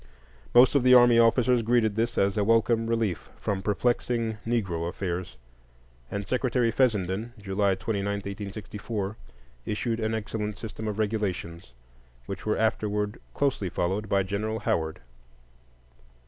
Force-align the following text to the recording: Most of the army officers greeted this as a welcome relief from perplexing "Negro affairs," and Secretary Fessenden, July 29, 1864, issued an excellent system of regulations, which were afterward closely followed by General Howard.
Most 0.55 0.73
of 0.73 0.81
the 0.81 0.95
army 0.95 1.19
officers 1.19 1.61
greeted 1.61 1.95
this 1.95 2.17
as 2.17 2.35
a 2.35 2.43
welcome 2.43 2.87
relief 2.87 3.29
from 3.39 3.61
perplexing 3.61 4.39
"Negro 4.47 4.89
affairs," 4.89 5.37
and 6.09 6.27
Secretary 6.27 6.71
Fessenden, 6.71 7.33
July 7.37 7.75
29, 7.75 8.07
1864, 8.11 9.15
issued 9.67 9.99
an 9.99 10.15
excellent 10.15 10.57
system 10.57 10.87
of 10.87 10.97
regulations, 10.97 11.73
which 12.25 12.47
were 12.47 12.57
afterward 12.57 13.19
closely 13.35 13.69
followed 13.69 14.09
by 14.09 14.23
General 14.23 14.57
Howard. 14.61 15.01